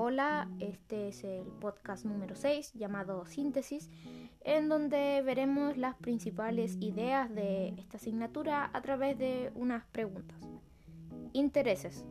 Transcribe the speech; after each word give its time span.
Hola, 0.00 0.48
este 0.60 1.08
es 1.08 1.24
el 1.24 1.42
podcast 1.60 2.04
número 2.04 2.36
6 2.36 2.74
llamado 2.74 3.26
Síntesis, 3.26 3.90
en 4.42 4.68
donde 4.68 5.22
veremos 5.22 5.76
las 5.76 5.96
principales 5.96 6.76
ideas 6.78 7.34
de 7.34 7.74
esta 7.78 7.96
asignatura 7.96 8.70
a 8.72 8.80
través 8.80 9.18
de 9.18 9.50
unas 9.56 9.84
preguntas. 9.86 10.38
Intereses. 11.32 12.04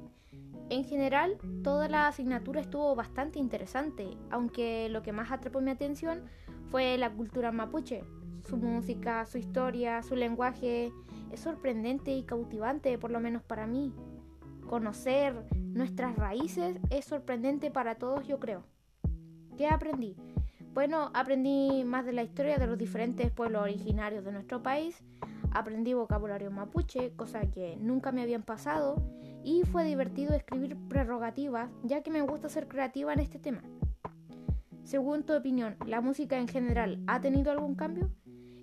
En 0.69 0.83
general, 0.83 1.37
toda 1.63 1.87
la 1.87 2.09
asignatura 2.09 2.59
estuvo 2.59 2.93
bastante 2.93 3.39
interesante, 3.39 4.17
aunque 4.31 4.89
lo 4.89 5.01
que 5.01 5.13
más 5.13 5.31
atrapó 5.31 5.61
mi 5.61 5.71
atención 5.71 6.25
fue 6.69 6.97
la 6.97 7.09
cultura 7.13 7.53
mapuche. 7.53 8.03
Su 8.49 8.57
música, 8.57 9.25
su 9.25 9.37
historia, 9.37 10.03
su 10.03 10.17
lenguaje 10.17 10.91
es 11.31 11.39
sorprendente 11.39 12.11
y 12.11 12.23
cautivante, 12.23 12.97
por 12.97 13.11
lo 13.11 13.21
menos 13.21 13.43
para 13.43 13.65
mí. 13.65 13.93
Conocer 14.67 15.33
nuestras 15.53 16.17
raíces 16.17 16.77
es 16.89 17.05
sorprendente 17.05 17.71
para 17.71 17.95
todos, 17.95 18.27
yo 18.27 18.37
creo. 18.37 18.63
¿Qué 19.57 19.67
aprendí? 19.67 20.15
Bueno, 20.73 21.09
aprendí 21.13 21.83
más 21.85 22.05
de 22.05 22.11
la 22.11 22.23
historia 22.23 22.57
de 22.57 22.67
los 22.67 22.77
diferentes 22.77 23.31
pueblos 23.31 23.63
originarios 23.63 24.25
de 24.25 24.33
nuestro 24.33 24.61
país, 24.61 25.01
aprendí 25.51 25.93
vocabulario 25.93 26.51
mapuche, 26.51 27.13
cosa 27.15 27.41
que 27.49 27.77
nunca 27.77 28.11
me 28.11 28.21
habían 28.21 28.43
pasado, 28.43 29.01
y 29.41 29.63
fue 29.63 29.85
divertido 29.85 30.35
escribir 30.35 30.75
prerrogativas, 30.89 31.71
ya 31.83 32.03
que 32.03 32.11
me 32.11 32.21
gusta 32.21 32.49
ser 32.49 32.67
creativa 32.67 33.13
en 33.13 33.21
este 33.21 33.39
tema. 33.39 33.63
Según 34.83 35.23
tu 35.23 35.33
opinión, 35.33 35.77
¿la 35.85 36.01
música 36.01 36.37
en 36.37 36.47
general 36.47 37.01
ha 37.07 37.21
tenido 37.21 37.51
algún 37.51 37.75
cambio? 37.75 38.11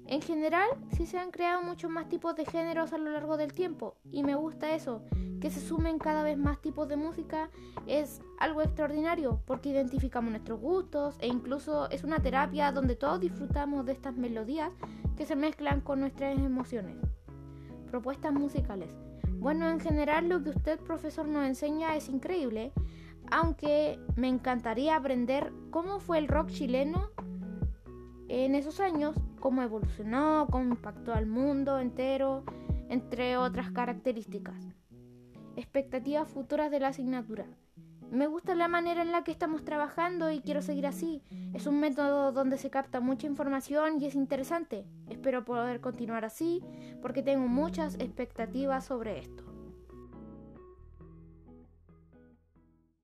En 0.06 0.20
general, 0.20 0.68
sí 0.92 1.06
se 1.06 1.18
han 1.18 1.30
creado 1.30 1.62
muchos 1.62 1.90
más 1.90 2.08
tipos 2.08 2.36
de 2.36 2.45
géneros 2.45 2.92
a 2.92 2.98
lo 2.98 3.10
largo 3.10 3.36
del 3.36 3.52
tiempo, 3.52 3.96
y 4.12 4.22
me 4.22 4.34
gusta 4.34 4.74
eso, 4.74 5.02
que 5.40 5.50
se 5.50 5.60
sumen 5.60 5.98
cada 5.98 6.22
vez 6.22 6.36
más 6.36 6.60
tipos 6.60 6.88
de 6.88 6.96
música 6.96 7.50
es 7.86 8.20
algo 8.38 8.62
extraordinario, 8.62 9.40
porque 9.46 9.70
identificamos 9.70 10.30
nuestros 10.30 10.60
gustos 10.60 11.16
e 11.20 11.26
incluso 11.26 11.88
es 11.90 12.04
una 12.04 12.20
terapia 12.20 12.70
donde 12.73 12.96
todos 12.96 13.20
disfrutamos 13.20 13.87
de 13.87 13.92
estas 13.92 14.14
melodías 14.14 14.73
que 15.16 15.26
se 15.26 15.37
mezclan 15.37 15.80
con 15.80 16.01
nuestras 16.01 16.38
emociones. 16.38 16.96
Propuestas 17.90 18.32
musicales. 18.32 18.90
Bueno, 19.38 19.68
en 19.68 19.80
general 19.80 20.29
lo 20.29 20.42
que 20.42 20.51
usted, 20.51 20.80
profesor, 20.80 21.29
nos 21.29 21.46
enseña 21.46 21.96
es 21.96 22.09
increíble, 22.09 22.73
aunque 23.30 23.98
me 24.16 24.29
encantaría 24.29 24.96
aprender 24.96 25.52
cómo 25.70 25.98
fue 25.98 26.18
el 26.18 26.29
rock 26.29 26.48
chileno 26.48 27.10
en 28.29 28.54
esos 28.54 28.80
años, 28.80 29.14
cómo 29.45 29.60
evolucionó, 29.60 30.46
cómo 30.50 30.70
impactó 30.70 31.12
al 31.12 31.26
mundo 31.26 31.78
entero, 31.78 32.45
entre 32.88 33.37
otras 33.37 33.70
características. 33.73 34.56
Expectativas 35.54 36.26
futuras 36.32 36.70
de 36.70 36.80
la 36.80 36.88
asignatura. 36.88 37.45
Me 38.10 38.26
gusta 38.26 38.54
la 38.54 38.68
manera 38.68 39.02
en 39.02 39.12
la 39.12 39.23
que 39.23 39.32
estamos 39.32 39.62
trabajando 39.62 40.30
y 40.30 40.40
quiero 40.40 40.62
seguir 40.62 40.86
así. 40.86 41.23
Es 41.52 41.66
un 41.66 41.78
método 41.78 42.32
donde 42.32 42.56
se 42.56 42.70
capta 42.70 43.01
mucha 43.01 43.26
información 43.26 44.01
y 44.01 44.06
es 44.06 44.14
interesante. 44.14 44.86
Espero 45.10 45.45
poder 45.45 45.82
continuar 45.82 46.24
así 46.24 46.62
porque 47.02 47.23
tengo 47.23 47.46
muchas 47.46 47.96
expectativas 47.96 48.86
sobre 48.86 49.18
esto. 49.18 49.54